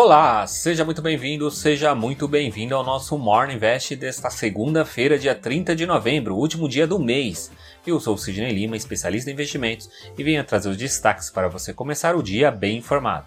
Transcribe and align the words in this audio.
Olá, 0.00 0.46
seja 0.46 0.84
muito 0.84 1.02
bem-vindo, 1.02 1.50
seja 1.50 1.92
muito 1.92 2.28
bem-vindo 2.28 2.72
ao 2.72 2.84
nosso 2.84 3.18
Morning 3.18 3.54
Invest 3.54 3.96
desta 3.96 4.30
segunda-feira, 4.30 5.18
dia 5.18 5.34
30 5.34 5.74
de 5.74 5.86
novembro, 5.86 6.36
último 6.36 6.68
dia 6.68 6.86
do 6.86 7.00
mês. 7.00 7.50
Eu 7.84 7.98
sou 7.98 8.14
o 8.14 8.16
Sidney 8.16 8.52
Lima, 8.52 8.76
especialista 8.76 9.28
em 9.28 9.32
investimentos, 9.32 9.90
e 10.16 10.22
venho 10.22 10.44
trazer 10.44 10.68
os 10.68 10.76
destaques 10.76 11.30
para 11.30 11.48
você 11.48 11.74
começar 11.74 12.14
o 12.14 12.22
dia 12.22 12.48
bem 12.48 12.76
informado. 12.76 13.26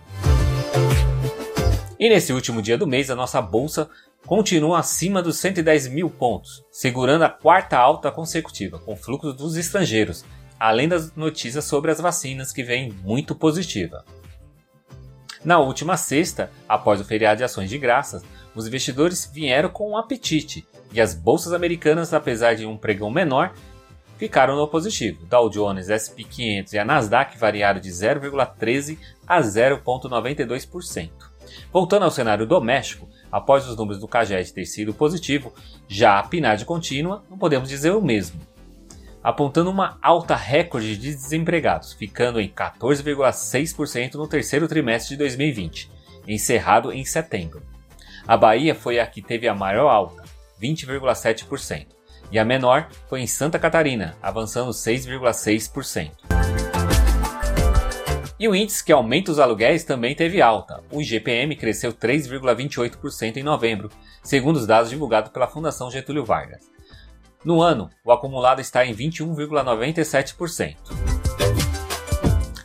E 1.99 2.07
nesse 2.07 2.31
último 2.31 2.61
dia 2.61 2.77
do 2.77 2.87
mês, 2.87 3.09
a 3.09 3.17
nossa 3.17 3.41
bolsa 3.41 3.89
continua 4.25 4.79
acima 4.79 5.21
dos 5.21 5.39
110 5.39 5.89
mil 5.89 6.09
pontos, 6.09 6.63
segurando 6.71 7.25
a 7.25 7.29
quarta 7.29 7.77
alta 7.77 8.09
consecutiva, 8.09 8.79
com 8.79 8.95
fluxo 8.95 9.33
dos 9.33 9.57
estrangeiros, 9.57 10.23
além 10.57 10.87
das 10.87 11.13
notícias 11.17 11.65
sobre 11.65 11.91
as 11.91 11.99
vacinas 11.99 12.53
que 12.53 12.63
vem 12.63 12.93
muito 13.03 13.35
positiva. 13.35 14.05
Na 15.43 15.59
última 15.59 15.97
sexta, 15.97 16.51
após 16.69 17.01
o 17.01 17.03
feriado 17.03 17.39
de 17.39 17.43
ações 17.43 17.69
de 17.69 17.77
graças, 17.77 18.23
os 18.53 18.67
investidores 18.67 19.29
vieram 19.33 19.69
com 19.69 19.91
um 19.91 19.97
apetite 19.97 20.67
e 20.93 21.01
as 21.01 21.15
bolsas 21.15 21.53
americanas, 21.53 22.13
apesar 22.13 22.53
de 22.55 22.65
um 22.65 22.77
pregão 22.77 23.09
menor, 23.09 23.53
ficaram 24.17 24.55
no 24.55 24.67
positivo. 24.67 25.25
Dow 25.25 25.49
Jones, 25.49 25.89
S&P 25.89 26.23
500 26.23 26.73
e 26.73 26.77
a 26.77 26.85
Nasdaq 26.85 27.39
variaram 27.39 27.79
de 27.79 27.89
0,13 27.89 28.99
a 29.25 29.41
0,92%. 29.41 31.09
Voltando 31.73 32.03
ao 32.03 32.11
cenário 32.11 32.45
doméstico, 32.45 33.09
após 33.31 33.67
os 33.67 33.75
números 33.75 33.99
do 33.99 34.07
CAGED 34.07 34.53
ter 34.53 34.65
sido 34.65 34.93
positivo, 34.93 35.53
já 35.87 36.19
a 36.19 36.23
PNAD 36.23 36.65
contínua 36.65 37.23
não 37.29 37.37
podemos 37.37 37.67
dizer 37.67 37.91
o 37.91 38.01
mesmo 38.01 38.39
apontando 39.23 39.69
uma 39.69 39.97
alta 40.01 40.35
recorde 40.35 40.97
de 40.97 41.13
desempregados, 41.13 41.93
ficando 41.93 42.39
em 42.39 42.49
14,6% 42.49 44.15
no 44.15 44.27
terceiro 44.27 44.67
trimestre 44.67 45.15
de 45.15 45.19
2020, 45.19 45.91
encerrado 46.27 46.91
em 46.91 47.05
setembro. 47.05 47.61
A 48.27 48.37
Bahia 48.37 48.73
foi 48.73 48.99
a 48.99 49.05
que 49.05 49.21
teve 49.21 49.47
a 49.47 49.55
maior 49.55 49.89
alta, 49.89 50.23
20,7%, 50.61 51.87
e 52.31 52.39
a 52.39 52.45
menor 52.45 52.87
foi 53.09 53.21
em 53.21 53.27
Santa 53.27 53.59
Catarina, 53.59 54.15
avançando 54.21 54.71
6,6%. 54.71 56.11
E 58.39 58.47
o 58.47 58.55
índice 58.55 58.83
que 58.83 58.91
aumenta 58.91 59.31
os 59.31 59.37
aluguéis 59.37 59.83
também 59.83 60.15
teve 60.15 60.41
alta. 60.41 60.83
O 60.91 60.99
IGPM 60.99 61.55
cresceu 61.55 61.93
3,28% 61.93 63.37
em 63.37 63.43
novembro, 63.43 63.91
segundo 64.23 64.55
os 64.55 64.65
dados 64.65 64.89
divulgados 64.89 65.31
pela 65.31 65.45
Fundação 65.45 65.91
Getúlio 65.91 66.25
Vargas. 66.25 66.71
No 67.43 67.61
ano, 67.61 67.89
o 68.05 68.11
acumulado 68.11 68.61
está 68.61 68.85
em 68.85 68.93
21,97%. 68.93 70.75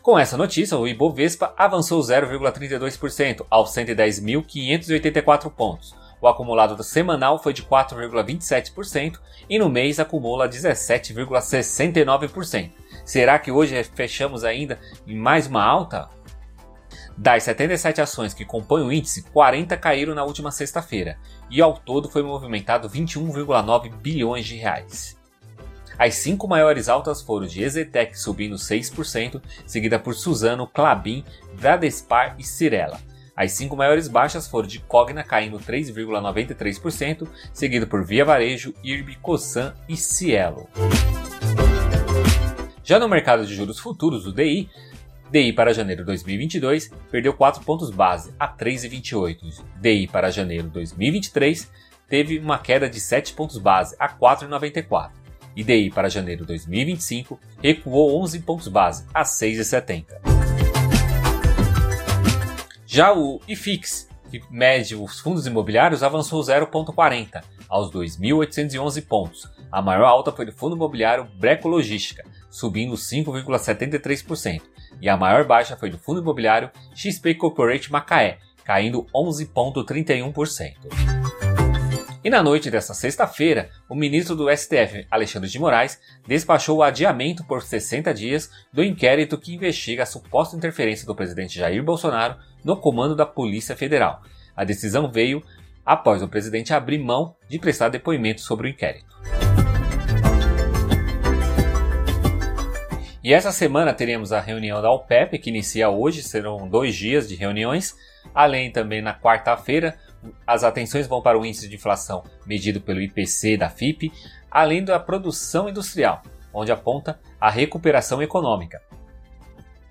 Com 0.03 0.19
essa 0.19 0.37
notícia, 0.37 0.77
o 0.77 0.87
Ibovespa 0.87 1.55
avançou 1.57 1.99
0,32% 2.01 3.47
aos 3.49 3.71
110.584 3.71 5.51
pontos. 5.51 5.95
O 6.21 6.29
acumulado 6.29 6.83
semanal 6.83 7.43
foi 7.43 7.55
de 7.55 7.63
4,27% 7.63 9.19
e 9.49 9.59
no 9.59 9.71
mês 9.71 9.99
acumula 9.99 10.47
17,69%. 10.49 12.71
Será 13.05 13.39
que 13.39 13.51
hoje 13.51 13.83
fechamos 13.95 14.45
ainda 14.45 14.79
em 15.07 15.17
mais 15.17 15.47
uma 15.47 15.65
alta? 15.65 16.11
Das 17.17 17.45
77 17.45 18.01
ações 18.01 18.35
que 18.35 18.45
compõem 18.45 18.85
o 18.85 18.93
índice, 18.93 19.23
40 19.31 19.75
caíram 19.79 20.15
na 20.15 20.23
última 20.23 20.51
sexta-feira, 20.51 21.19
e 21.51 21.63
ao 21.63 21.75
todo 21.79 22.11
foi 22.11 22.23
movimentado 22.23 22.91
21,9 22.91 23.91
bilhões 23.97 24.45
de 24.45 24.57
reais. 24.57 25.17
As 25.99 26.15
cinco 26.17 26.47
maiores 26.47 26.91
altas 26.91 27.23
foram 27.23 27.47
de 27.47 27.63
Ezetec 27.63 28.19
subindo 28.19 28.57
6%, 28.57 29.41
seguida 29.67 29.99
por 29.99 30.15
Suzano, 30.15 30.67
Clabin, 30.67 31.25
Bradespar 31.59 32.37
e 32.39 32.45
Cirela. 32.45 33.01
As 33.35 33.53
cinco 33.53 33.77
maiores 33.77 34.09
baixas 34.09 34.47
foram 34.47 34.69
de 34.69 34.79
Cogna 34.81 35.23
caindo 35.23 35.59
3,93%, 35.59 37.27
seguido 37.53 37.87
por 37.87 38.05
Via 38.05 38.27
Varejo, 38.27 38.75
IRB, 38.85 39.17
Cosan 39.17 39.75
e 39.89 39.97
Cielo. 39.97 40.69
Já 42.85 42.99
no 42.99 43.09
mercado 43.09 43.47
de 43.47 43.55
juros 43.55 43.79
futuros, 43.79 44.27
o 44.27 44.33
DI, 44.33 44.71
DI 45.31 45.53
para 45.53 45.75
janeiro 45.75 46.05
2022 46.05 46.91
perdeu 47.11 47.33
4 47.35 47.65
pontos 47.65 47.91
base 47.91 48.33
a 48.39 48.49
3,28. 48.49 49.65
DI 49.81 50.07
para 50.07 50.31
janeiro 50.31 50.69
2023 50.69 51.71
teve 52.09 52.39
uma 52.39 52.59
queda 52.59 52.89
de 52.89 53.01
7 53.01 53.33
pontos 53.35 53.59
base 53.59 53.97
a 53.99 54.09
4,94. 54.09 55.11
E 55.57 55.65
DI 55.65 55.91
para 55.91 56.09
janeiro 56.09 56.45
2025 56.45 57.41
recuou 57.63 58.23
11 58.23 58.41
pontos 58.41 58.69
base 58.69 59.05
a 59.13 59.25
6,70. 59.25 60.05
Já 62.87 63.13
o 63.13 63.41
IFIX, 63.49 64.09
que 64.31 64.41
mede 64.51 64.95
os 64.95 65.19
fundos 65.19 65.47
imobiliários, 65.47 66.03
avançou 66.03 66.41
0,40 66.41 67.43
aos 67.69 67.91
2.811 67.91 69.05
pontos. 69.07 69.51
A 69.73 69.83
maior 69.83 70.05
alta 70.05 70.31
foi 70.31 70.47
do 70.47 70.53
fundo 70.53 70.77
imobiliário 70.77 71.29
Breco 71.37 71.69
Logística, 71.69 72.25
subindo 72.49 72.95
5,73%, 72.95 74.63
e 75.01 75.09
a 75.09 75.17
maior 75.17 75.45
baixa 75.45 75.77
foi 75.77 75.91
do 75.91 75.99
fundo 75.99 76.21
imobiliário 76.21 76.71
XP 76.95 77.35
Corporate 77.35 77.91
Macaé, 77.91 78.39
caindo 78.65 79.07
11,31%. 79.15 80.75
E 82.27 82.29
na 82.29 82.43
noite 82.43 82.73
desta 82.73 82.93
sexta-feira, 82.93 83.71
o 83.89 83.95
ministro 83.95 84.35
do 84.35 84.51
STF, 84.51 85.07
Alexandre 85.09 85.49
de 85.49 85.61
Moraes, 85.61 86.01
despachou 86.27 86.79
o 86.79 86.83
adiamento 86.83 87.45
por 87.45 87.63
60 87.63 88.13
dias 88.13 88.51
do 88.73 88.83
inquérito 88.83 89.39
que 89.39 89.55
investiga 89.55 90.03
a 90.03 90.07
suposta 90.07 90.57
interferência 90.57 91.07
do 91.07 91.15
presidente 91.15 91.57
Jair 91.57 91.85
Bolsonaro 91.85 92.37
no 92.65 92.77
comando 92.77 93.15
da 93.15 93.25
Polícia 93.25 93.77
Federal. 93.77 94.23
A 94.57 94.65
decisão 94.65 95.09
veio 95.09 95.41
após 95.85 96.21
o 96.21 96.27
presidente 96.27 96.75
abrir 96.75 96.99
mão 96.99 97.37
de 97.49 97.61
prestar 97.61 97.91
depoimento 97.91 98.41
sobre 98.41 98.67
o 98.67 98.71
inquérito. 98.71 99.16
E 103.27 103.35
essa 103.35 103.51
semana 103.51 103.93
teremos 103.93 104.33
a 104.33 104.39
reunião 104.39 104.81
da 104.81 104.89
OPEP, 104.89 105.41
que 105.41 105.51
inicia 105.51 105.91
hoje, 105.91 106.23
serão 106.23 106.69
dois 106.69 106.95
dias 106.95 107.29
de 107.29 107.35
reuniões. 107.35 107.97
Além 108.33 108.71
também 108.71 109.03
na 109.03 109.19
quarta-feira, 109.19 109.99
as 110.47 110.63
atenções 110.63 111.09
vão 111.09 111.21
para 111.21 111.37
o 111.37 111.45
índice 111.45 111.69
de 111.69 111.75
inflação 111.75 112.23
medido 112.47 112.81
pelo 112.81 113.01
IPC 113.01 113.57
da 113.57 113.69
FIP, 113.69 114.13
além 114.49 114.85
da 114.85 115.01
produção 115.01 115.69
industrial, 115.69 116.23
onde 116.55 116.71
aponta 116.71 117.19
a 117.41 117.51
recuperação 117.51 118.23
econômica. 118.23 118.81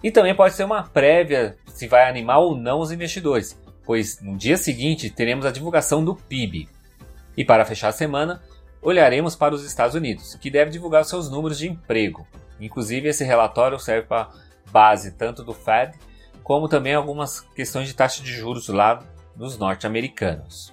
E 0.01 0.11
também 0.11 0.33
pode 0.33 0.53
ser 0.53 0.63
uma 0.63 0.83
prévia 0.83 1.57
se 1.67 1.89
vai 1.89 2.07
animar 2.07 2.39
ou 2.39 2.55
não 2.55 2.79
os 2.79 2.89
investidores, 2.89 3.61
pois 3.85 4.21
no 4.21 4.37
dia 4.37 4.55
seguinte 4.55 5.09
teremos 5.09 5.45
a 5.45 5.51
divulgação 5.51 6.05
do 6.05 6.15
PIB. 6.15 6.69
E 7.35 7.43
para 7.43 7.65
fechar 7.65 7.89
a 7.89 7.91
semana, 7.91 8.41
olharemos 8.81 9.35
para 9.35 9.53
os 9.53 9.65
Estados 9.65 9.93
Unidos, 9.93 10.35
que 10.35 10.49
deve 10.49 10.71
divulgar 10.71 11.03
seus 11.03 11.29
números 11.29 11.57
de 11.57 11.67
emprego. 11.67 12.25
Inclusive, 12.59 13.09
esse 13.09 13.23
relatório 13.23 13.79
serve 13.79 14.07
para 14.07 14.29
base 14.71 15.11
tanto 15.11 15.43
do 15.43 15.53
Fed 15.53 15.97
como 16.45 16.69
também 16.69 16.93
algumas 16.93 17.41
questões 17.41 17.87
de 17.87 17.95
taxa 17.95 18.21
de 18.21 18.31
juros 18.31 18.67
lá 18.67 19.01
dos 19.35 19.57
norte-americanos. 19.57 20.71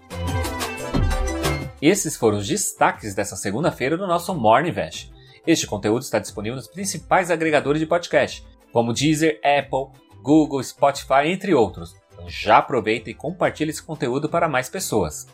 Esses 1.81 2.15
foram 2.15 2.37
os 2.37 2.47
destaques 2.47 3.15
dessa 3.15 3.37
segunda-feira 3.37 3.97
do 3.97 4.07
nosso 4.07 4.35
Morning 4.35 4.69
Invest. 4.69 5.11
Este 5.47 5.67
conteúdo 5.67 6.03
está 6.03 6.19
disponível 6.19 6.57
nos 6.57 6.69
principais 6.69 7.31
agregadores 7.31 7.81
de 7.81 7.87
podcast, 7.87 8.47
como 8.71 8.93
Deezer, 8.93 9.41
Apple, 9.43 9.99
Google, 10.23 10.63
Spotify, 10.63 11.27
entre 11.27 11.55
outros. 11.55 11.97
Então 12.13 12.29
já 12.29 12.59
aproveita 12.59 13.09
e 13.09 13.15
compartilhe 13.15 13.71
esse 13.71 13.83
conteúdo 13.83 14.29
para 14.29 14.49
mais 14.49 14.69
pessoas. 14.69 15.27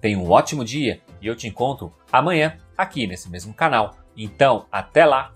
Tenha 0.00 0.18
um 0.18 0.28
ótimo 0.28 0.64
dia 0.64 1.00
e 1.22 1.28
eu 1.28 1.36
te 1.36 1.46
encontro 1.46 1.94
amanhã 2.10 2.58
aqui 2.76 3.06
nesse 3.06 3.30
mesmo 3.30 3.54
canal. 3.54 3.96
Então, 4.16 4.66
até 4.70 5.06
lá! 5.06 5.35